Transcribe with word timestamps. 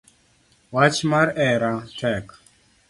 Wach 0.73 0.99
mar 1.11 1.29
hera 1.39 1.73
tek 2.01 2.25